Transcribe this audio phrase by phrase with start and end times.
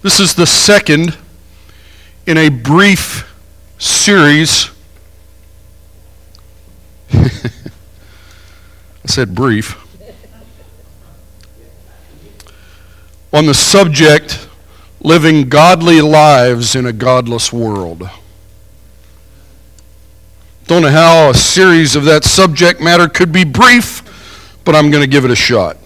[0.00, 1.18] This is the second
[2.24, 3.34] in a brief
[3.78, 4.70] series.
[7.12, 7.50] I
[9.06, 9.76] said brief.
[13.32, 14.48] On the subject
[15.00, 18.08] living godly lives in a godless world.
[20.66, 25.02] Don't know how a series of that subject matter could be brief, but I'm going
[25.02, 25.76] to give it a shot.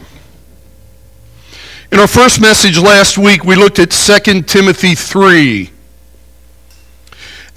[1.92, 5.70] In our first message last week, we looked at 2 Timothy 3.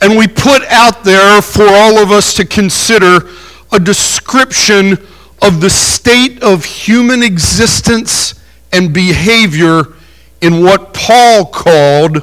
[0.02, 3.30] And we put out there for all of us to consider
[3.72, 4.98] a description
[5.42, 8.36] of the state of human existence
[8.74, 9.94] and behavior
[10.42, 12.22] in what Paul called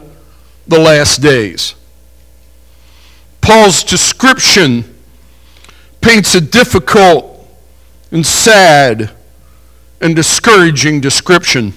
[0.69, 1.75] the last days.
[3.41, 4.85] Paul's description
[6.03, 7.49] paints a difficult
[8.11, 9.13] and sad
[10.03, 11.73] and discouraging description.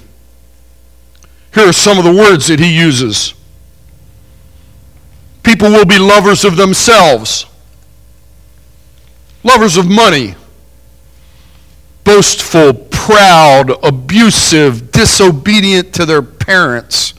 [1.55, 3.33] Here are some of the words that he uses.
[5.41, 7.45] People will be lovers of themselves,
[9.41, 10.35] lovers of money,
[12.03, 17.13] boastful, proud, abusive, disobedient to their parents,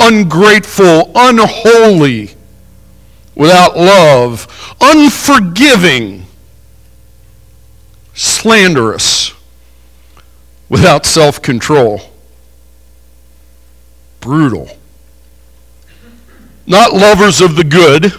[0.00, 2.30] ungrateful, unholy,
[3.36, 6.26] without love, unforgiving,
[8.14, 9.32] slanderous,
[10.68, 12.15] without self control
[14.26, 14.68] brutal.
[16.66, 18.12] Not lovers of the good,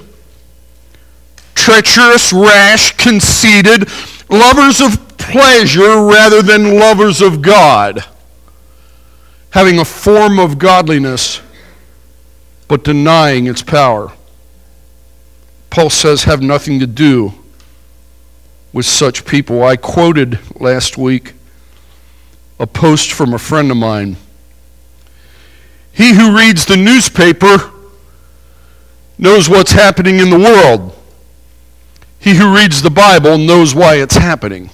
[1.54, 3.90] treacherous, rash, conceited,
[4.30, 8.06] lovers of pleasure rather than lovers of God,
[9.50, 11.42] having a form of godliness
[12.70, 14.14] but denying its power.
[15.70, 17.34] Paul says, have nothing to do
[18.72, 19.62] with such people.
[19.62, 21.34] I quoted last week
[22.60, 24.16] a post from a friend of mine
[25.98, 27.72] he who reads the newspaper
[29.18, 30.96] knows what's happening in the world.
[32.20, 34.70] He who reads the Bible knows why it's happening.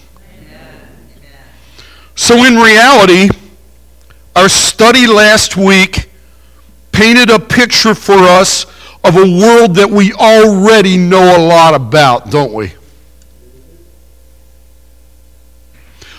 [2.16, 3.30] So, in reality,
[4.36, 6.10] our study last week
[6.92, 8.66] painted a picture for us
[9.02, 12.74] of a world that we already know a lot about, don't we?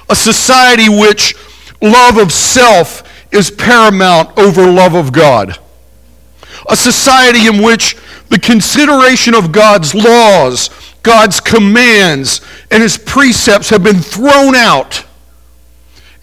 [0.09, 1.34] A society which
[1.82, 3.03] love of self
[3.34, 5.58] is paramount over love of God.
[6.68, 7.96] A society in which
[8.28, 10.70] the consideration of God's laws,
[11.02, 12.40] God's commands,
[12.70, 15.04] and his precepts have been thrown out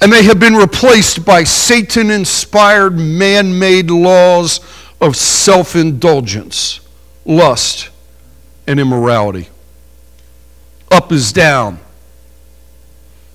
[0.01, 4.59] and they have been replaced by Satan inspired man made laws
[4.99, 6.79] of self indulgence,
[7.23, 7.89] lust,
[8.65, 9.47] and immorality.
[10.89, 11.79] Up is down,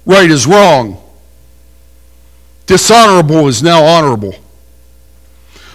[0.04, 1.00] right is wrong
[2.66, 4.34] Dishonorable is now honorable.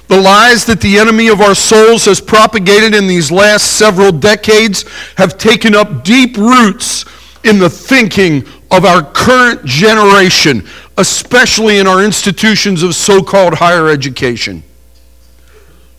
[0.07, 4.83] The lies that the enemy of our souls has propagated in these last several decades
[5.15, 7.05] have taken up deep roots
[7.45, 13.87] in the thinking of our current generation, especially in our institutions of so called higher
[13.87, 14.63] education.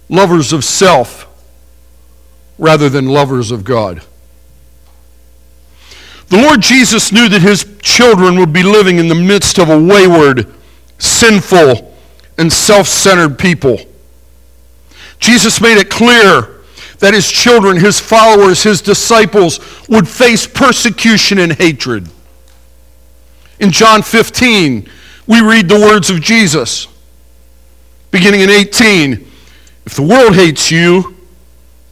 [0.08, 1.26] Lovers of self
[2.58, 4.02] rather than lovers of God.
[6.28, 9.78] The Lord Jesus knew that his children would be living in the midst of a
[9.78, 10.46] wayward,
[11.02, 11.94] sinful,
[12.38, 13.78] and self centered people.
[15.18, 16.62] Jesus made it clear
[16.98, 22.08] that his children, his followers, his disciples would face persecution and hatred.
[23.58, 24.88] In John 15,
[25.26, 26.86] we read the words of Jesus,
[28.10, 29.12] beginning in 18.
[29.84, 31.16] If the world hates you,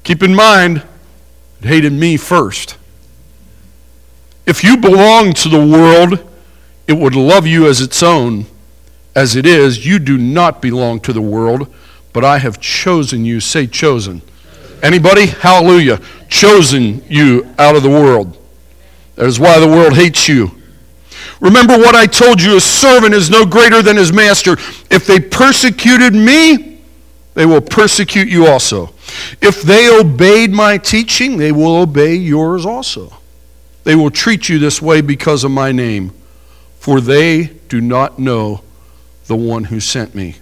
[0.04, 0.82] keep in mind,
[1.60, 2.76] it hated me first.
[4.46, 6.26] If you belong to the world,
[6.86, 8.46] it would love you as its own.
[9.14, 11.72] As it is, you do not belong to the world,
[12.12, 13.40] but I have chosen you.
[13.40, 14.22] Say chosen.
[14.82, 15.26] Anybody?
[15.26, 16.00] Hallelujah.
[16.28, 18.36] Chosen you out of the world.
[19.16, 20.52] That is why the world hates you.
[21.40, 24.52] Remember what I told you a servant is no greater than his master.
[24.90, 26.78] If they persecuted me,
[27.34, 28.92] they will persecute you also.
[29.40, 33.12] If they obeyed my teaching, they will obey yours also.
[33.84, 36.12] They will treat you this way because of my name,
[36.78, 38.62] for they do not know
[39.30, 40.34] the one who sent me.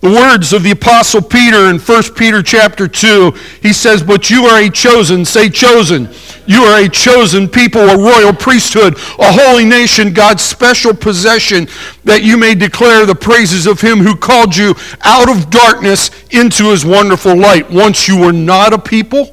[0.00, 4.46] The words of the apostle Peter in 1 Peter chapter 2, he says, "But you
[4.46, 6.08] are a chosen, say chosen.
[6.46, 11.68] You are a chosen people, a royal priesthood, a holy nation, God's special possession,
[12.02, 16.70] that you may declare the praises of him who called you out of darkness into
[16.70, 17.70] his wonderful light.
[17.70, 19.30] Once you were not a people,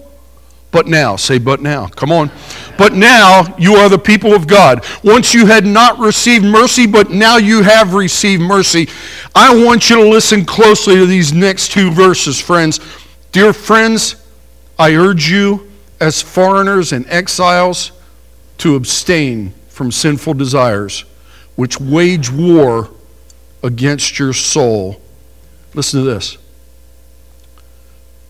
[0.69, 1.87] but now, say but now.
[1.87, 2.29] Come on.
[2.79, 4.85] But now you are the people of God.
[5.03, 8.87] Once you had not received mercy, but now you have received mercy.
[9.35, 12.79] I want you to listen closely to these next two verses, friends.
[13.33, 14.15] Dear friends,
[14.79, 17.91] I urge you as foreigners and exiles
[18.59, 21.03] to abstain from sinful desires,
[21.57, 22.91] which wage war
[23.61, 25.01] against your soul.
[25.73, 26.37] Listen to this.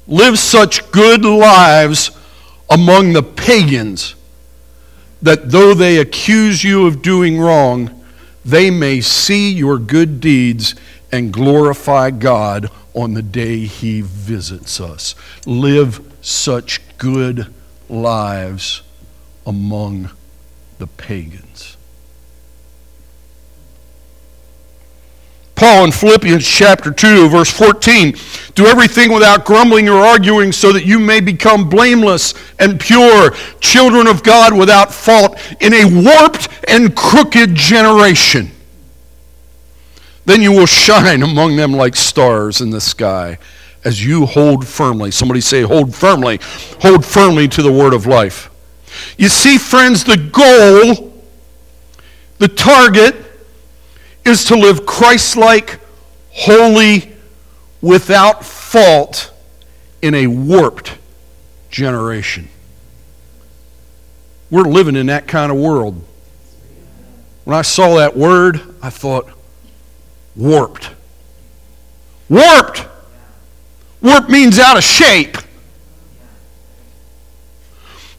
[0.07, 2.09] Live such good lives
[2.67, 4.15] among the pagans
[5.21, 8.03] that though they accuse you of doing wrong,
[8.45, 10.75] they may see your good deeds
[11.11, 15.15] and glorify God on the day He visits us.
[15.45, 17.53] Live such good
[17.89, 18.81] lives
[19.45, 20.09] among
[20.77, 21.68] the pagans.
[25.59, 28.15] Paul in Philippians chapter 2, verse 14
[28.55, 34.07] Do everything without grumbling or arguing, so that you may become blameless and pure, children
[34.07, 38.51] of God without fault, in a warped and crooked generation.
[40.23, 43.37] Then you will shine among them like stars in the sky
[43.83, 45.11] as you hold firmly.
[45.11, 46.39] Somebody say, hold firmly.
[46.79, 48.49] Hold firmly to the word of life.
[49.17, 51.21] You see, friends, the goal,
[52.37, 53.28] the target,
[54.29, 55.79] is to live Christ like,
[56.29, 57.11] holy,
[57.81, 59.33] without fault
[60.01, 60.97] in a warped
[61.69, 62.47] generation.
[64.51, 66.01] We're living in that kind of world.
[67.43, 69.29] When I saw that word, I thought,
[70.35, 70.91] warped.
[72.29, 72.85] Warped!
[74.01, 75.37] Warped means out of shape.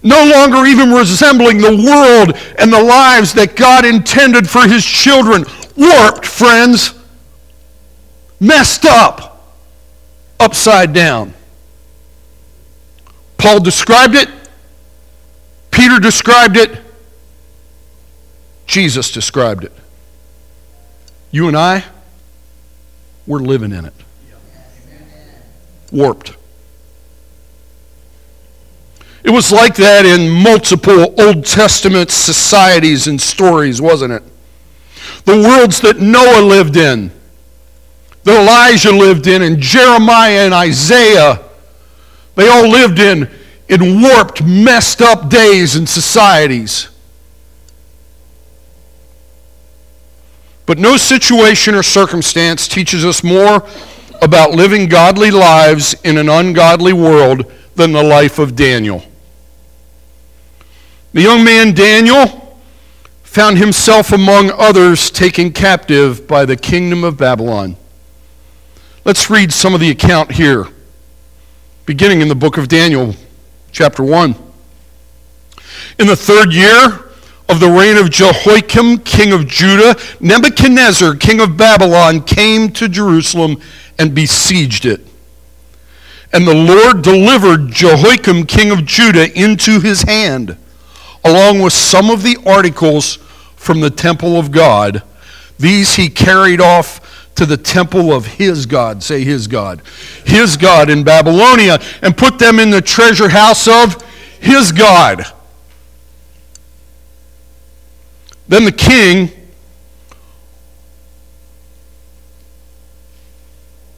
[0.02, 5.44] No longer even resembling the world and the lives that God intended for His children
[5.76, 6.94] warped, friends,
[8.38, 9.55] messed up,
[10.38, 11.34] upside down.
[13.38, 14.28] Paul described it,
[15.70, 16.78] Peter described it,
[18.67, 19.72] Jesus described it.
[21.31, 21.84] You and I,
[23.26, 23.94] we're living in it.
[25.93, 26.37] Warped.
[29.22, 34.22] It was like that in multiple Old Testament societies and stories, wasn't it?
[35.31, 37.12] The worlds that Noah lived in,
[38.25, 41.41] that Elijah lived in, and Jeremiah and Isaiah.
[42.35, 43.31] They all lived in,
[43.69, 46.88] in warped, messed up days and societies.
[50.67, 53.69] But no situation or circumstance teaches us more
[54.23, 59.05] about living godly lives in an ungodly world than the life of Daniel.
[61.12, 62.39] The young man Daniel
[63.31, 67.77] found himself among others taken captive by the kingdom of Babylon.
[69.05, 70.67] Let's read some of the account here,
[71.87, 73.15] beginning in the book of Daniel,
[73.71, 74.35] chapter 1.
[76.00, 77.12] In the third year
[77.49, 83.61] of the reign of Jehoiakim, king of Judah, Nebuchadnezzar, king of Babylon, came to Jerusalem
[83.97, 85.06] and besieged it.
[86.32, 90.56] And the Lord delivered Jehoiakim, king of Judah, into his hand
[91.25, 93.17] along with some of the articles
[93.56, 95.02] from the temple of God.
[95.58, 99.02] These he carried off to the temple of his God.
[99.02, 99.82] Say his God.
[100.25, 104.02] His God in Babylonia and put them in the treasure house of
[104.40, 105.25] his God.
[108.49, 109.31] Then the king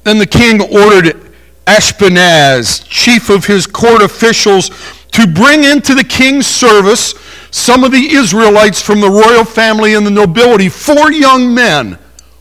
[0.05, 1.33] Then the king ordered
[1.67, 4.71] Ashpenaz, chief of his court officials,
[5.13, 7.15] to bring into the king's service
[7.51, 11.99] some of the Israelites from the royal family and the nobility, four young men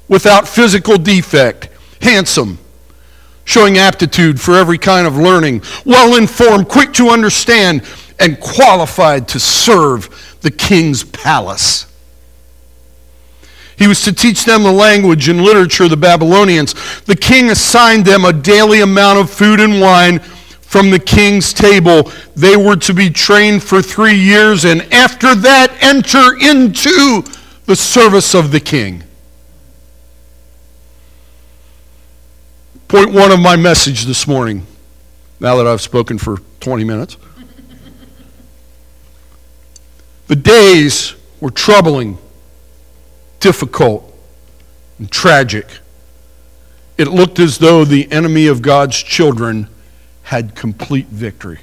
[0.08, 1.70] without physical defect,
[2.02, 2.58] handsome,
[3.44, 7.84] showing aptitude for every kind of learning, well informed, quick to understand,
[8.20, 11.88] and qualified to serve the king's palace.
[13.78, 16.76] He was to teach them the language and literature of the Babylonians.
[17.02, 20.22] The king assigned them a daily amount of food and wine
[20.72, 22.10] from the king's table.
[22.34, 27.26] They were to be trained for three years and after that enter into
[27.66, 29.04] the service of the king.
[32.88, 34.66] Point one of my message this morning,
[35.42, 37.18] now that I've spoken for 20 minutes.
[40.28, 42.18] the days were troubling,
[43.42, 44.10] difficult,
[45.00, 45.68] and tragic.
[46.98, 49.68] It looked as though the enemy of God's children
[50.32, 51.60] had complete victory.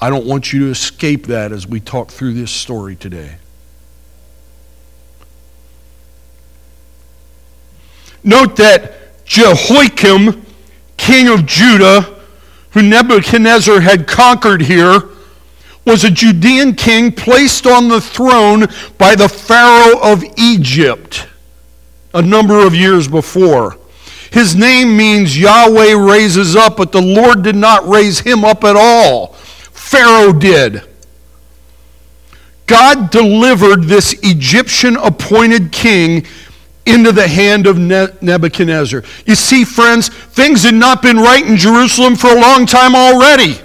[0.00, 3.38] I don't want you to escape that as we talk through this story today.
[8.22, 10.46] Note that Jehoiakim,
[10.96, 12.22] king of Judah,
[12.70, 15.00] who Nebuchadnezzar had conquered here,
[15.84, 18.66] was a Judean king placed on the throne
[18.98, 21.26] by the Pharaoh of Egypt
[22.14, 23.78] a number of years before.
[24.36, 28.76] His name means Yahweh raises up, but the Lord did not raise him up at
[28.76, 29.28] all.
[29.72, 30.82] Pharaoh did.
[32.66, 36.26] God delivered this Egyptian appointed king
[36.84, 39.04] into the hand of Nebuchadnezzar.
[39.24, 43.56] You see, friends, things had not been right in Jerusalem for a long time already.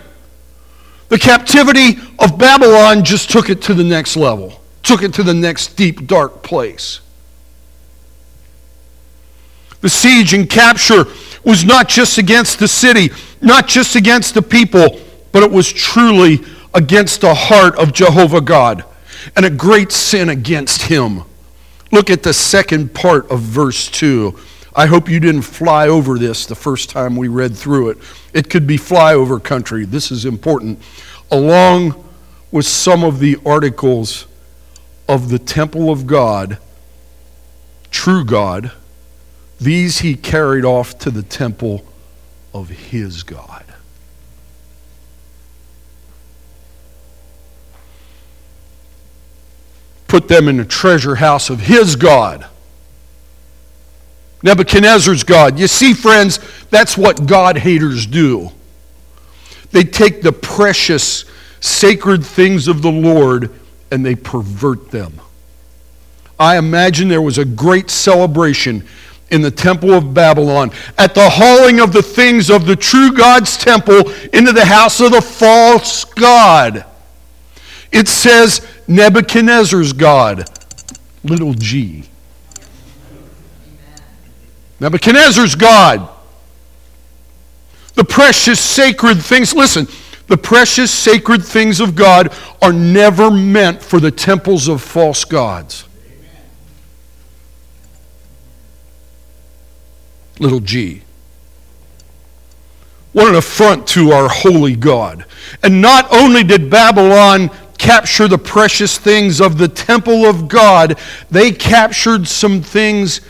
[1.09, 5.33] The captivity of Babylon just took it to the next level, took it to the
[5.33, 7.01] next deep, dark place.
[9.81, 11.05] The siege and capture
[11.43, 13.09] was not just against the city,
[13.41, 14.99] not just against the people,
[15.31, 16.39] but it was truly
[16.73, 18.85] against the heart of Jehovah God
[19.35, 21.23] and a great sin against him.
[21.91, 24.37] Look at the second part of verse 2.
[24.73, 27.97] I hope you didn't fly over this the first time we read through it.
[28.33, 29.85] It could be flyover country.
[29.85, 30.79] This is important.
[31.29, 32.07] Along
[32.51, 34.27] with some of the articles
[35.09, 36.57] of the temple of God,
[37.89, 38.71] true God,
[39.61, 41.85] these he carried off to the temple
[42.53, 43.63] of his God.
[50.11, 52.45] put them in the treasure house of his God.
[54.43, 55.57] Nebuchadnezzar's God.
[55.57, 58.49] You see, friends, that's what God haters do.
[59.71, 61.23] They take the precious,
[61.61, 63.57] sacred things of the Lord
[63.89, 65.13] and they pervert them.
[66.37, 68.85] I imagine there was a great celebration
[69.31, 73.57] in the temple of Babylon at the hauling of the things of the true God's
[73.57, 76.85] temple into the house of the false God.
[77.91, 80.49] It says Nebuchadnezzar's God,
[81.23, 82.03] little g.
[84.79, 86.09] Nebuchadnezzar's God.
[87.93, 89.87] The precious sacred things, listen,
[90.27, 95.85] the precious sacred things of God are never meant for the temples of false gods.
[100.41, 101.03] Little g.
[103.13, 105.25] What an affront to our holy God.
[105.61, 110.97] And not only did Babylon capture the precious things of the temple of God,
[111.29, 113.21] they captured some things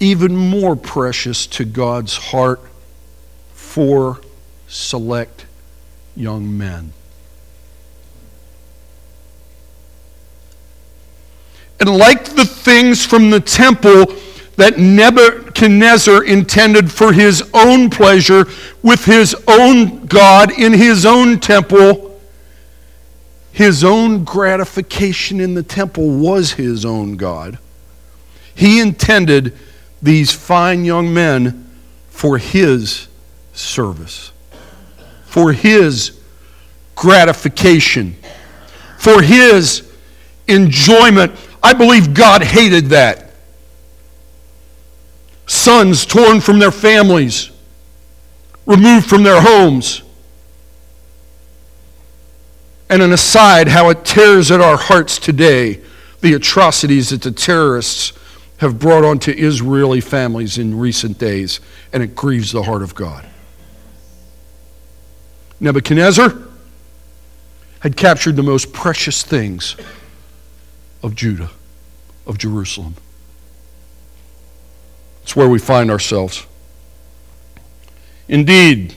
[0.00, 2.60] even more precious to God's heart
[3.52, 4.20] for
[4.66, 5.46] select
[6.16, 6.92] young men.
[11.78, 14.06] And like the things from the temple
[14.56, 18.46] that Nebuchadnezzar intended for his own pleasure
[18.82, 22.20] with his own God in his own temple,
[23.52, 27.58] his own gratification in the temple was his own God.
[28.54, 29.56] He intended
[30.02, 31.70] these fine young men
[32.08, 33.08] for his
[33.52, 34.32] service,
[35.24, 36.20] for his
[36.94, 38.16] gratification,
[38.98, 39.90] for his
[40.48, 41.32] enjoyment.
[41.62, 43.25] I believe God hated that.
[45.46, 47.50] Sons torn from their families,
[48.66, 50.02] removed from their homes
[52.88, 55.80] and an aside, how it tears at our hearts today
[56.20, 58.12] the atrocities that the terrorists
[58.58, 61.60] have brought onto Israeli families in recent days,
[61.92, 63.26] and it grieves the heart of God.
[65.60, 66.34] Nebuchadnezzar
[67.80, 69.76] had captured the most precious things
[71.02, 71.50] of Judah,
[72.26, 72.94] of Jerusalem.
[75.26, 76.46] It's where we find ourselves.
[78.28, 78.94] Indeed,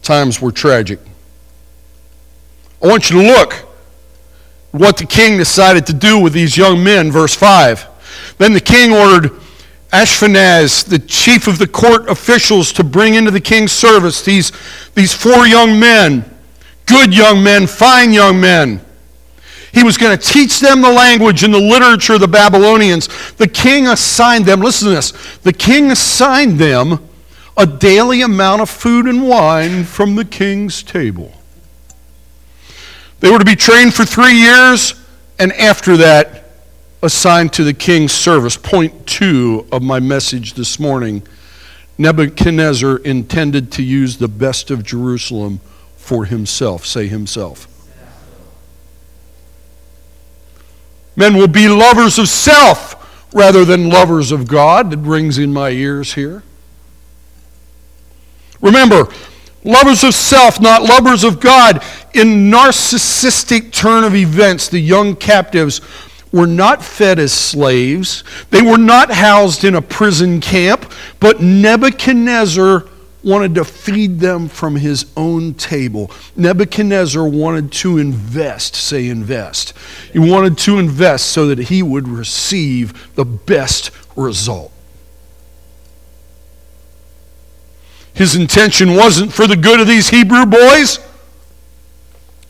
[0.00, 1.00] times were tragic.
[2.80, 3.54] I want you to look
[4.70, 7.84] what the king decided to do with these young men, verse 5.
[8.38, 9.32] Then the king ordered
[9.92, 14.52] Ashpenaz, the chief of the court officials, to bring into the king's service these,
[14.94, 16.24] these four young men,
[16.86, 18.80] good young men, fine young men.
[19.72, 23.08] He was going to teach them the language and the literature of the Babylonians.
[23.34, 27.08] The king assigned them, listen to this, the king assigned them
[27.56, 31.32] a daily amount of food and wine from the king's table.
[33.20, 34.94] They were to be trained for three years,
[35.38, 36.52] and after that,
[37.02, 38.56] assigned to the king's service.
[38.56, 41.22] Point two of my message this morning
[41.98, 45.60] Nebuchadnezzar intended to use the best of Jerusalem
[45.98, 46.86] for himself.
[46.86, 47.68] Say himself.
[51.20, 52.96] Men will be lovers of self
[53.34, 54.90] rather than lovers of God.
[54.90, 56.42] It rings in my ears here.
[58.62, 59.06] Remember,
[59.64, 61.84] Lovers of self, not lovers of God.
[62.14, 65.82] In narcissistic turn of events, the young captives
[66.32, 68.24] were not fed as slaves.
[68.48, 72.86] They were not housed in a prison camp, but Nebuchadnezzar
[73.22, 76.10] wanted to feed them from his own table.
[76.36, 79.74] Nebuchadnezzar wanted to invest, say invest.
[80.12, 84.72] He wanted to invest so that he would receive the best result.
[88.14, 90.98] His intention wasn't for the good of these Hebrew boys.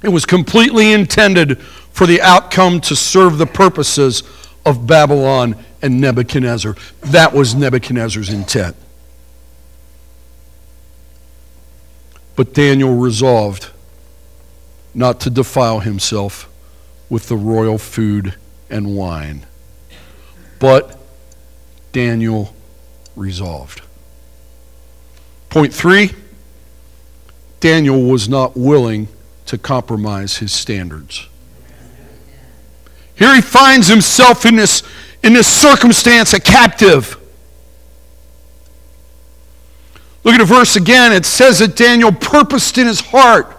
[0.02, 4.22] It was completely intended for the outcome to serve the purposes
[4.64, 6.76] of Babylon and Nebuchadnezzar.
[7.02, 8.76] That was Nebuchadnezzar's intent.
[12.40, 13.68] But Daniel resolved
[14.94, 16.48] not to defile himself
[17.10, 18.34] with the royal food
[18.70, 19.44] and wine.
[20.58, 20.98] But
[21.92, 22.54] Daniel
[23.14, 23.82] resolved.
[25.50, 26.12] Point three
[27.60, 29.08] Daniel was not willing
[29.44, 31.28] to compromise his standards.
[33.16, 34.82] Here he finds himself in this,
[35.22, 37.19] in this circumstance, a captive.
[40.22, 41.12] Look at the verse again.
[41.12, 43.56] It says that Daniel purposed in his heart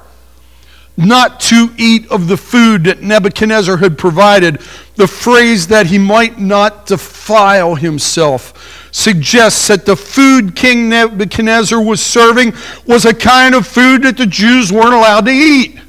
[0.97, 4.61] not to eat of the food that Nebuchadnezzar had provided.
[4.95, 12.01] The phrase that he might not defile himself suggests that the food King Nebuchadnezzar was
[12.01, 12.53] serving
[12.85, 15.79] was a kind of food that the Jews weren't allowed to eat.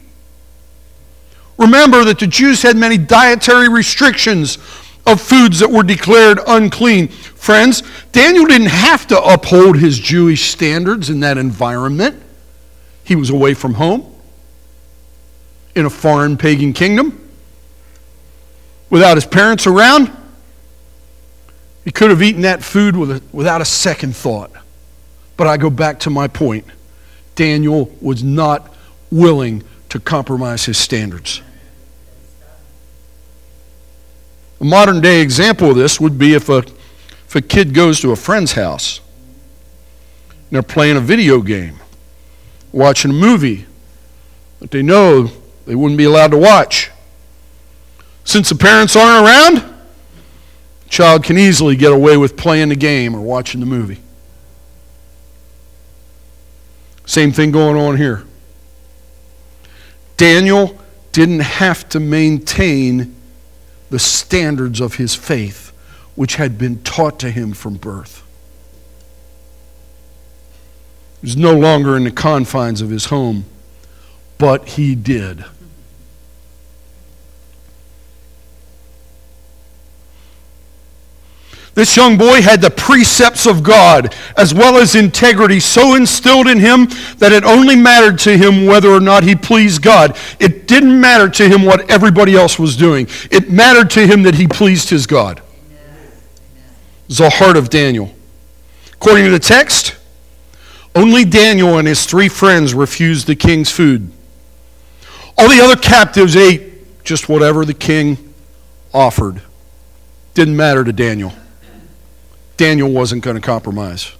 [1.58, 4.56] Remember that the Jews had many dietary restrictions
[5.06, 7.08] of foods that were declared unclean.
[7.08, 7.82] Friends,
[8.12, 12.22] Daniel didn't have to uphold his Jewish standards in that environment.
[13.04, 14.08] He was away from home
[15.74, 17.18] in a foreign pagan kingdom
[18.90, 20.10] without his parents around.
[21.84, 24.52] He could have eaten that food with a, without a second thought.
[25.36, 26.66] But I go back to my point
[27.34, 28.72] Daniel was not
[29.10, 31.42] willing to compromise his standards.
[34.62, 38.12] A modern day example of this would be if a, if a kid goes to
[38.12, 39.00] a friend's house
[40.30, 41.80] and they're playing a video game,
[42.70, 43.66] watching a movie
[44.60, 45.24] that they know
[45.66, 46.92] they wouldn't be allowed to watch.
[48.22, 49.74] Since the parents aren't around,
[50.84, 54.00] the child can easily get away with playing the game or watching the movie.
[57.04, 58.24] Same thing going on here.
[60.16, 63.16] Daniel didn't have to maintain
[63.92, 65.70] the standards of his faith,
[66.16, 68.24] which had been taught to him from birth.
[71.20, 73.44] He was no longer in the confines of his home
[74.42, 75.44] but he did.
[81.74, 86.58] This young boy had the precepts of God as well as integrity so instilled in
[86.58, 90.16] him that it only mattered to him whether or not he pleased God.
[90.38, 94.34] It didn't matter to him what everybody else was doing, it mattered to him that
[94.34, 95.40] he pleased his God.
[97.06, 98.14] It's the heart of Daniel.
[98.92, 99.96] According to the text,
[100.94, 104.10] only Daniel and his three friends refused the king's food.
[105.38, 108.34] All the other captives ate just whatever the king
[108.92, 109.40] offered.
[110.34, 111.32] Didn't matter to Daniel.
[112.56, 114.12] Daniel wasn't going to compromise.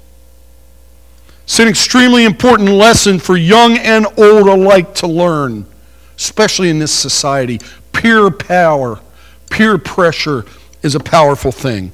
[1.45, 5.67] It's an extremely important lesson for young and old alike to learn,
[6.17, 7.61] especially in this society.
[7.93, 9.01] Peer power,
[9.51, 10.45] peer pressure
[10.83, 11.93] is a powerful thing.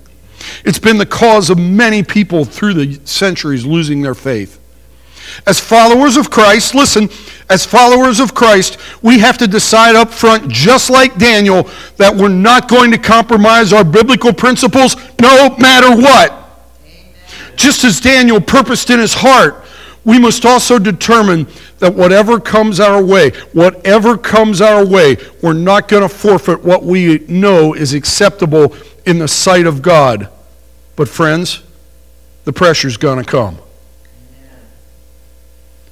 [0.65, 4.58] It's been the cause of many people through the centuries losing their faith.
[5.47, 7.09] As followers of Christ, listen,
[7.51, 12.29] as followers of Christ, we have to decide up front, just like Daniel, that we're
[12.29, 16.33] not going to compromise our biblical principles no matter what.
[16.85, 17.15] Amen.
[17.57, 19.65] Just as Daniel purposed in his heart,
[20.05, 21.47] we must also determine
[21.79, 26.83] that whatever comes our way, whatever comes our way, we're not going to forfeit what
[26.83, 28.75] we know is acceptable
[29.07, 30.29] in the sight of God.
[30.97, 31.63] But, friends,
[32.45, 33.59] the pressure's going to come.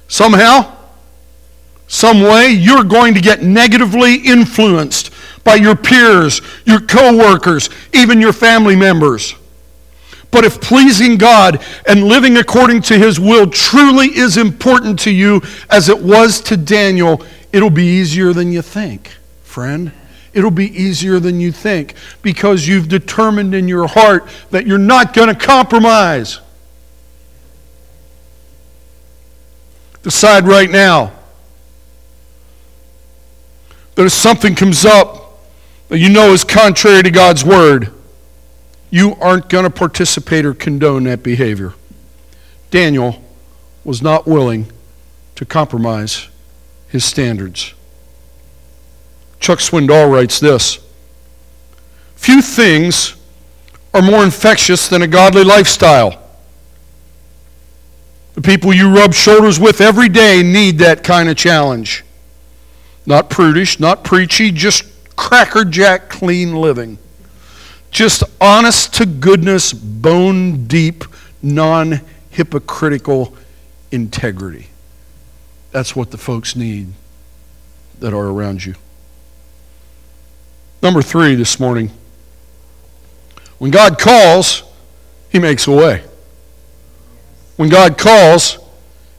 [0.07, 0.75] Somehow,
[1.87, 5.11] some way, you're going to get negatively influenced
[5.43, 9.35] by your peers, your coworkers, even your family members.
[10.29, 15.41] But if pleasing God and living according to His will truly is important to you,
[15.69, 19.93] as it was to Daniel, it'll be easier than you think, friend.
[20.33, 25.13] It'll be easier than you think because you've determined in your heart that you're not
[25.13, 26.41] going to compromise.
[30.07, 31.11] Decide right now
[33.95, 35.37] that if something comes up
[35.89, 37.91] that you know is contrary to God's word,
[38.89, 41.73] you aren't going to participate or condone that behavior.
[42.71, 43.21] Daniel
[43.83, 44.71] was not willing
[45.35, 46.29] to compromise
[46.87, 47.73] his standards.
[49.41, 50.79] Chuck Swindoll writes this
[52.15, 53.13] Few things
[53.93, 56.26] are more infectious than a godly lifestyle.
[58.37, 62.03] The people you rub shoulders with every day need that kind of challenge.
[63.03, 64.83] Not prudish, not preachy, just
[65.15, 66.99] crackerjack clean living.
[67.89, 71.03] Just honest to goodness, bone deep,
[71.41, 73.35] non hypocritical
[73.91, 74.67] integrity.
[75.71, 76.93] That's what the folks need
[78.01, 78.75] that are around you.
[80.83, 81.89] Number three this morning.
[83.57, 84.61] When God calls,
[85.31, 86.03] He makes a way.
[87.57, 88.57] When God calls,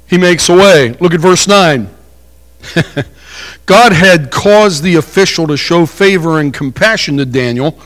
[0.06, 0.94] He makes a way.
[1.00, 1.88] Look at verse 9.
[3.66, 7.78] God had caused the official to show favor and compassion to Daniel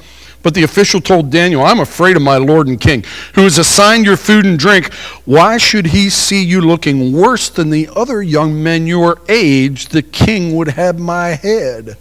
[0.42, 4.04] but the official told Daniel, I'm afraid of my Lord and King, who has assigned
[4.04, 4.92] your food and drink.
[5.24, 9.88] Why should he see you looking worse than the other young men your age?
[9.88, 11.96] The king would have my head.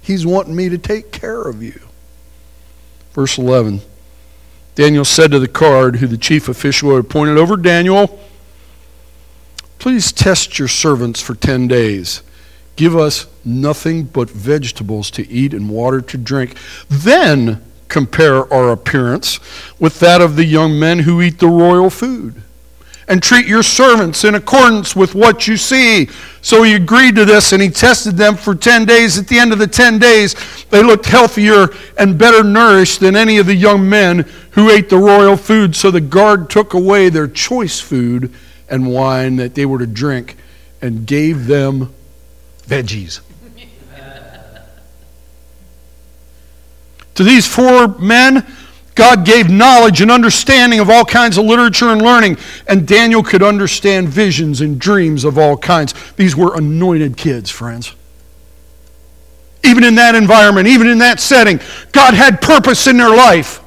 [0.00, 1.80] He's wanting me to take care of you.
[3.12, 3.82] Verse 11
[4.74, 8.18] Daniel said to the guard, who the chief official had appointed over Daniel,
[9.82, 12.22] Please test your servants for 10 days.
[12.76, 16.54] Give us nothing but vegetables to eat and water to drink.
[16.88, 19.40] Then compare our appearance
[19.80, 22.42] with that of the young men who eat the royal food.
[23.08, 26.08] And treat your servants in accordance with what you see.
[26.40, 29.18] So he agreed to this and he tested them for 10 days.
[29.18, 30.34] At the end of the 10 days,
[30.70, 34.20] they looked healthier and better nourished than any of the young men
[34.52, 35.74] who ate the royal food.
[35.74, 38.32] So the guard took away their choice food
[38.68, 40.36] and wine that they were to drink
[40.80, 41.92] and gave them
[42.66, 43.20] veggies.
[47.16, 48.46] To these four men,
[48.94, 52.36] God gave knowledge and understanding of all kinds of literature and learning,
[52.68, 55.94] and Daniel could understand visions and dreams of all kinds.
[56.16, 57.94] These were anointed kids, friends.
[59.64, 61.60] Even in that environment, even in that setting,
[61.92, 63.60] God had purpose in their life.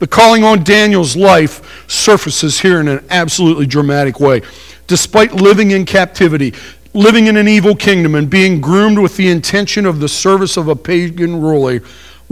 [0.00, 4.42] The calling on Daniel's life surfaces here in an absolutely dramatic way.
[4.88, 6.54] Despite living in captivity,
[6.92, 10.66] living in an evil kingdom and being groomed with the intention of the service of
[10.66, 11.82] a pagan ruler,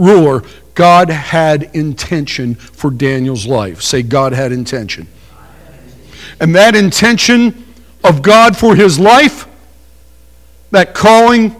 [0.01, 3.81] ruler, God had intention for Daniel's life.
[3.81, 5.07] Say, God had intention.
[6.39, 7.65] And that intention
[8.03, 9.47] of God for his life,
[10.71, 11.55] that calling,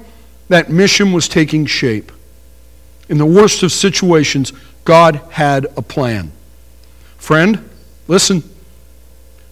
[0.50, 2.12] that mission was taking shape.
[3.10, 4.54] In the worst of situations,
[4.86, 6.32] God had a plan.
[7.18, 7.70] Friend,
[8.08, 8.44] listen.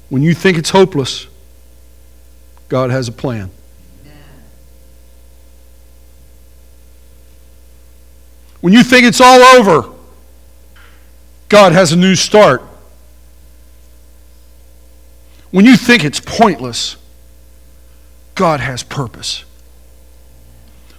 [0.09, 1.27] When you think it's hopeless,
[2.67, 3.51] God has a plan.
[8.61, 9.89] When you think it's all over,
[11.47, 12.61] God has a new start.
[15.51, 16.97] When you think it's pointless,
[18.35, 19.45] God has purpose.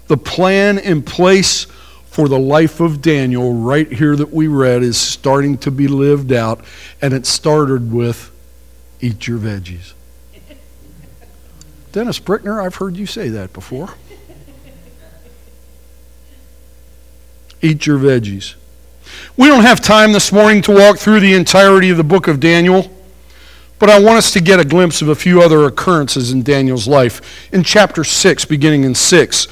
[0.08, 1.66] The plan in place
[2.06, 6.32] for the life of Daniel, right here that we read, is starting to be lived
[6.32, 6.64] out,
[7.00, 8.32] and it started with
[9.00, 9.92] eat your veggies.
[11.92, 13.94] Dennis Brickner, I've heard you say that before.
[17.62, 18.54] Eat your veggies.
[19.36, 22.40] We don't have time this morning to walk through the entirety of the book of
[22.40, 22.90] Daniel,
[23.78, 26.86] but I want us to get a glimpse of a few other occurrences in Daniel's
[26.86, 27.52] life.
[27.52, 29.48] In chapter 6, beginning in 6.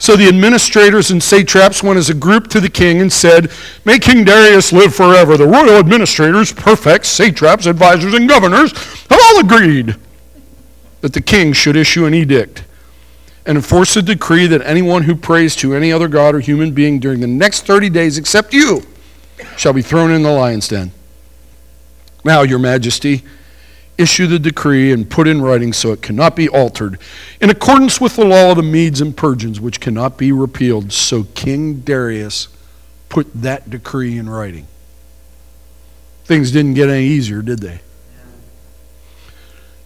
[0.00, 3.50] So the administrators and satraps went as a group to the king and said,
[3.84, 5.36] May King Darius live forever.
[5.36, 8.72] The royal administrators, prefects, satraps, advisors, and governors
[9.08, 9.96] have all agreed
[11.00, 12.64] that the king should issue an edict
[13.48, 17.00] and enforce a decree that anyone who prays to any other god or human being
[17.00, 18.82] during the next 30 days except you
[19.56, 20.92] shall be thrown in the lion's den.
[22.26, 23.22] Now, your majesty,
[23.96, 26.98] issue the decree and put in writing so it cannot be altered,
[27.40, 30.92] in accordance with the law of the Medes and Persians, which cannot be repealed.
[30.92, 32.48] So King Darius
[33.08, 34.66] put that decree in writing.
[36.24, 37.80] Things didn't get any easier, did they?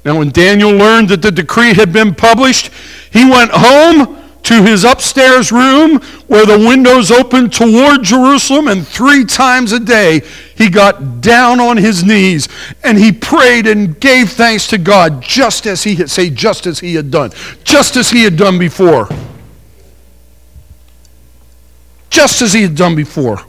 [0.04, 2.70] Now, when Daniel learned that the decree had been published,
[3.12, 9.24] he went home to his upstairs room where the windows opened toward Jerusalem, and three
[9.24, 10.22] times a day
[10.56, 12.48] he got down on his knees
[12.82, 16.80] and he prayed and gave thanks to God just as he had say just as
[16.80, 17.30] he had done,
[17.62, 19.08] just as he had done before.
[22.10, 23.42] Just as he had done before.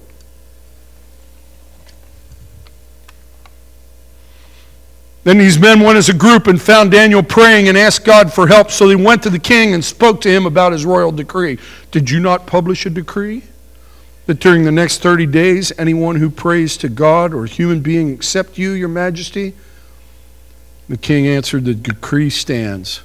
[5.23, 8.47] Then these men went as a group and found Daniel praying and asked God for
[8.47, 8.71] help.
[8.71, 11.59] So they went to the king and spoke to him about his royal decree.
[11.91, 13.43] Did you not publish a decree
[14.25, 18.57] that during the next 30 days, anyone who prays to God or human being except
[18.57, 19.53] you, your majesty?
[20.89, 23.01] The king answered, The decree stands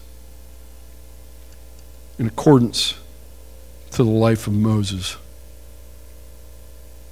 [2.18, 2.98] in accordance
[3.92, 5.16] to the life of Moses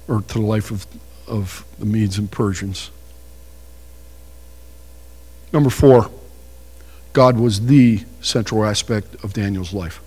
[0.09, 0.85] or to the life of,
[1.27, 2.91] of the Medes and Persians.
[5.51, 6.11] Number four,
[7.13, 10.01] God was the central aspect of Daniel's life.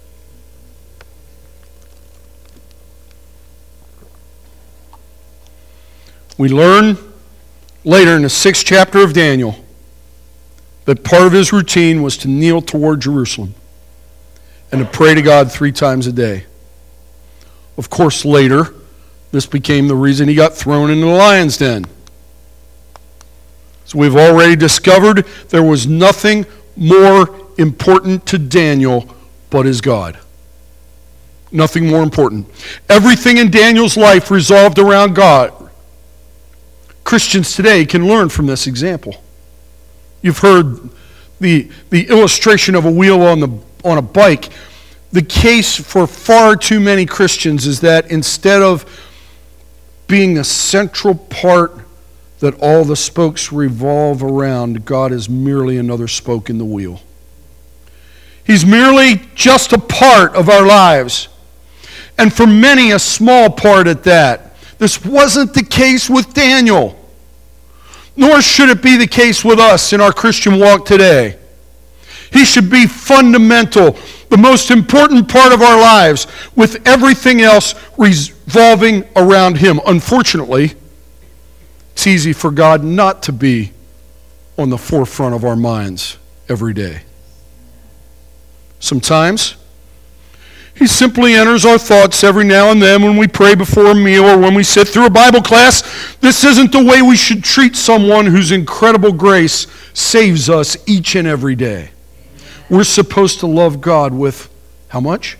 [6.38, 6.96] We learn
[7.84, 9.56] later in the sixth chapter of Daniel
[10.84, 13.54] that part of his routine was to kneel toward Jerusalem
[14.72, 16.46] and to pray to God three times a day.
[17.76, 18.74] Of course, later,
[19.32, 21.86] this became the reason he got thrown into the lion's den.
[23.90, 29.12] So we've already discovered there was nothing more important to Daniel
[29.50, 30.16] but his God.
[31.50, 32.46] Nothing more important.
[32.88, 35.52] Everything in Daniel's life resolved around God.
[37.02, 39.24] Christians today can learn from this example.
[40.22, 40.88] You've heard
[41.40, 43.48] the, the illustration of a wheel on, the,
[43.84, 44.50] on a bike.
[45.10, 48.84] The case for far too many Christians is that instead of
[50.06, 51.89] being a central part
[52.40, 57.00] that all the spokes revolve around, God is merely another spoke in the wheel.
[58.44, 61.28] He's merely just a part of our lives.
[62.18, 64.56] And for many, a small part at that.
[64.78, 66.98] This wasn't the case with Daniel,
[68.16, 71.36] nor should it be the case with us in our Christian walk today.
[72.32, 73.98] He should be fundamental,
[74.30, 76.26] the most important part of our lives,
[76.56, 79.80] with everything else revolving around Him.
[79.86, 80.74] Unfortunately,
[82.00, 83.72] it's easy for God not to be
[84.56, 86.16] on the forefront of our minds
[86.48, 87.02] every day.
[88.78, 89.56] Sometimes
[90.74, 94.24] He simply enters our thoughts every now and then when we pray before a meal
[94.24, 96.16] or when we sit through a Bible class.
[96.22, 101.28] This isn't the way we should treat someone whose incredible grace saves us each and
[101.28, 101.90] every day.
[102.70, 104.48] We're supposed to love God with
[104.88, 105.36] how much?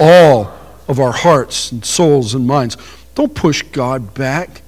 [0.00, 0.52] All
[0.88, 2.76] of our hearts and souls and minds.
[3.14, 4.62] Don't push God back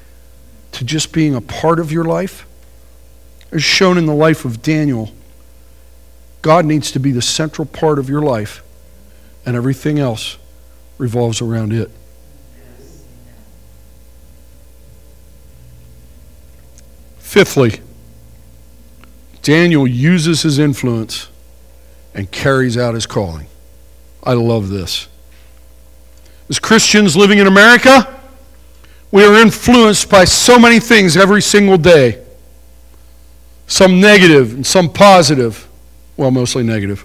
[0.73, 2.47] to just being a part of your life.
[3.51, 5.13] As shown in the life of Daniel,
[6.41, 8.63] God needs to be the central part of your life,
[9.45, 10.39] and everything else
[10.99, 11.91] revolves around it.
[17.19, 17.81] Fifthly,
[19.43, 21.29] Daniel uses his influence
[22.15, 23.47] and carries out his calling.
[24.23, 25.09] I love this.
[26.49, 28.22] As Christians living in America,
[29.13, 32.25] we are influenced by so many things every single day.
[33.67, 35.69] Some negative and some positive.
[36.17, 37.05] Well, mostly negative.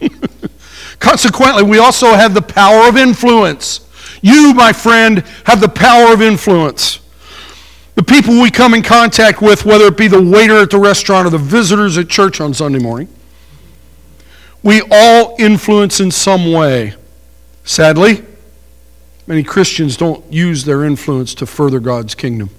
[0.98, 3.86] Consequently, we also have the power of influence.
[4.22, 7.00] You, my friend, have the power of influence.
[7.94, 11.26] The people we come in contact with, whether it be the waiter at the restaurant
[11.26, 13.08] or the visitors at church on Sunday morning,
[14.62, 16.94] we all influence in some way.
[17.64, 18.24] Sadly,
[19.30, 22.50] many Christians don't use their influence to further God's kingdom.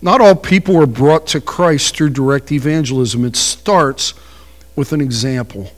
[0.00, 3.24] Not all people are brought to Christ through direct evangelism.
[3.24, 4.14] It starts
[4.76, 5.72] with an example.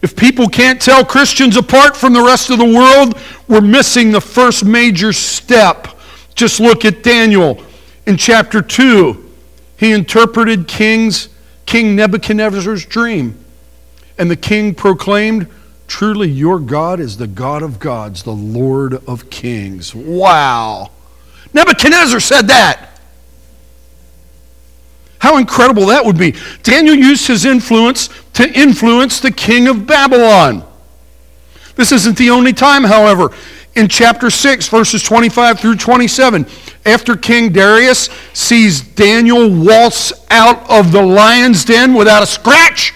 [0.00, 4.20] If people can't tell Christians apart from the rest of the world, we're missing the
[4.22, 5.88] first major step.
[6.34, 7.62] Just look at Daniel
[8.06, 9.30] in chapter 2.
[9.76, 11.28] He interpreted King's
[11.66, 13.38] King Nebuchadnezzar's dream.
[14.16, 15.48] And the king proclaimed,
[15.86, 19.94] Truly, your God is the God of gods, the Lord of kings.
[19.94, 20.90] Wow.
[21.52, 23.00] Nebuchadnezzar said that.
[25.18, 26.34] How incredible that would be.
[26.62, 30.64] Daniel used his influence to influence the king of Babylon.
[31.74, 33.30] This isn't the only time, however.
[33.74, 36.46] In chapter 6, verses 25 through 27,
[36.86, 42.94] after King Darius sees Daniel waltz out of the lion's den without a scratch,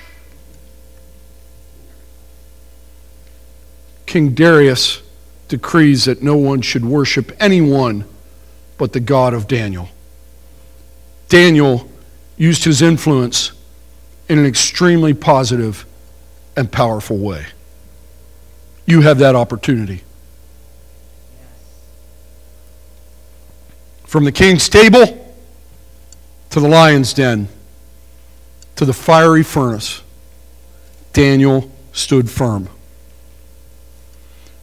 [4.11, 5.03] King Darius
[5.47, 8.05] decrees that no one should worship anyone
[8.77, 9.89] but the God of Daniel.
[11.29, 11.89] Daniel
[12.37, 13.53] used his influence
[14.29, 15.87] in an extremely positive
[16.57, 17.47] and powerful way.
[18.85, 20.03] You have that opportunity.
[24.07, 25.37] From the king's table
[26.51, 27.47] to the lion's den
[28.75, 30.03] to the fiery furnace,
[31.13, 32.69] Daniel stood firm.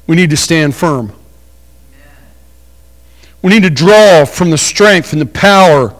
[0.08, 1.12] We need to stand firm.
[3.41, 5.93] We need to draw from the strength and the power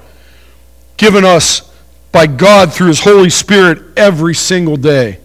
[0.96, 1.72] given us
[2.12, 5.20] by God through His Holy Spirit every single day.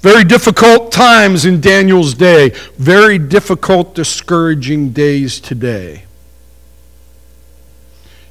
[0.00, 6.04] Very difficult times in Daniel's day, very difficult, discouraging days today.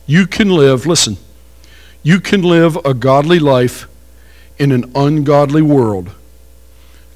[0.06, 1.18] You can live, listen,
[2.04, 3.88] you can live a godly life
[4.60, 6.12] in an ungodly world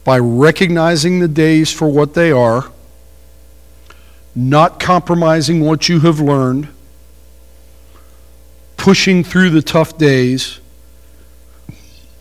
[0.08, 2.72] by recognizing the days for what they are,
[4.34, 6.70] not compromising what you have learned,
[8.78, 10.62] pushing through the tough days,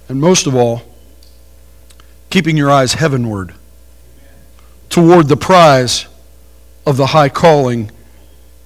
[0.09, 0.83] and most of all,
[2.29, 3.55] keeping your eyes heavenward
[4.89, 6.07] toward the prize
[6.85, 7.89] of the high calling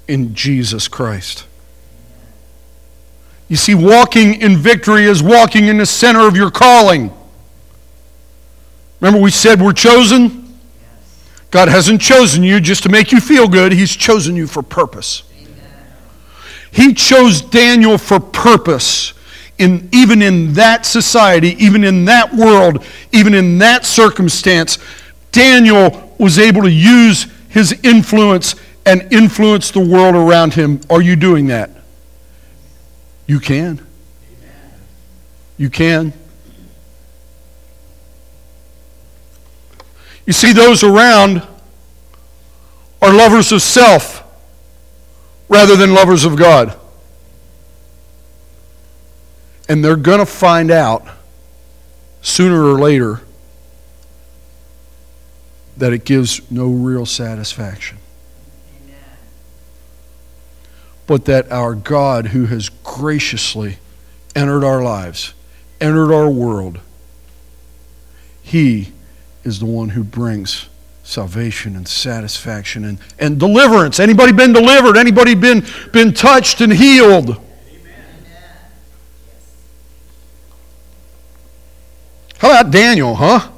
[0.09, 1.45] in Jesus Christ.
[3.51, 7.15] You see, walking in victory is walking in the center of your calling.
[9.01, 10.59] Remember, we said we're chosen?
[11.51, 15.25] God hasn't chosen you just to make you feel good, He's chosen you for purpose.
[16.71, 19.15] He chose Daniel for purpose.
[19.59, 22.83] In, even in that society, even in that world,
[23.13, 24.79] even in that circumstance,
[25.33, 28.55] Daniel was able to use his influence
[28.87, 30.81] and influence the world around him.
[30.89, 31.71] Are you doing that?
[33.27, 33.85] You can.
[35.59, 36.15] You can.
[40.31, 41.43] You see, those around
[43.03, 44.23] are lovers of self
[45.49, 46.79] rather than lovers of God.
[49.69, 51.05] And they're going to find out
[52.23, 53.23] sooner or later
[55.77, 57.99] that it gives no real satisfaction.
[61.09, 63.79] But that our God, who has graciously
[64.37, 65.35] entered our lives,
[65.81, 66.79] entered our world,
[68.45, 68.93] He
[69.45, 70.69] is the one who brings
[71.03, 73.99] salvation and satisfaction and, and deliverance.
[73.99, 74.97] Anybody been delivered?
[74.97, 77.41] Anybody been, been touched and healed?
[82.39, 83.51] How about Daniel, huh?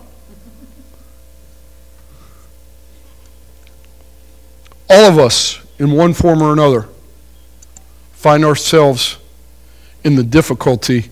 [4.88, 6.88] All of us, in one form or another,
[8.12, 9.18] find ourselves
[10.05, 11.11] in the difficulty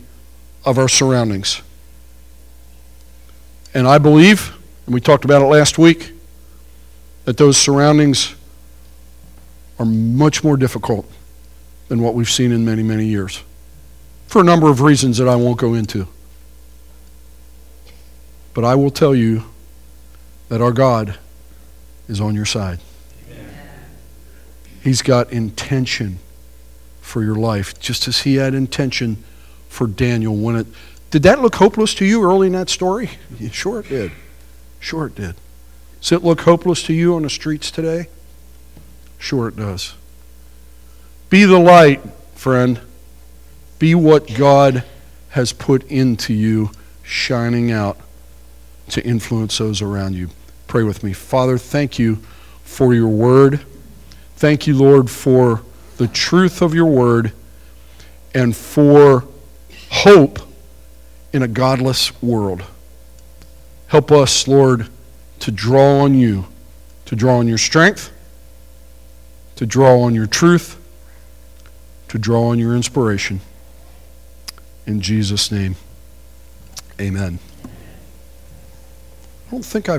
[0.64, 1.62] of our surroundings.
[3.72, 4.56] And I believe,
[4.90, 6.10] and we talked about it last week,
[7.24, 8.34] that those surroundings
[9.78, 11.08] are much more difficult
[11.86, 13.44] than what we've seen in many, many years.
[14.26, 16.08] For a number of reasons that I won't go into.
[18.52, 19.44] But I will tell you
[20.48, 21.16] that our God
[22.08, 22.80] is on your side.
[24.82, 26.18] He's got intention
[27.00, 29.22] for your life, just as he had intention
[29.68, 30.66] for Daniel when it.
[31.12, 33.10] Did that look hopeless to you early in that story?
[33.52, 34.10] Sure it did.
[34.80, 35.36] Sure it did.
[36.00, 38.08] Does it look hopeless to you on the streets today?
[39.18, 39.94] Sure it does.
[41.28, 42.00] Be the light,
[42.34, 42.80] friend.
[43.78, 44.82] Be what God
[45.30, 46.70] has put into you,
[47.02, 47.98] shining out
[48.88, 50.28] to influence those around you.
[50.66, 51.12] Pray with me.
[51.12, 52.16] Father, thank you
[52.64, 53.60] for your word.
[54.36, 55.62] Thank you, Lord, for
[55.98, 57.32] the truth of your word
[58.34, 59.28] and for
[59.90, 60.38] hope
[61.32, 62.64] in a godless world.
[63.90, 64.86] Help us, Lord,
[65.40, 66.46] to draw on you,
[67.06, 68.12] to draw on your strength,
[69.56, 70.80] to draw on your truth,
[72.06, 73.40] to draw on your inspiration.
[74.86, 75.74] In Jesus' name,
[77.00, 77.40] amen.
[77.64, 79.98] I don't think I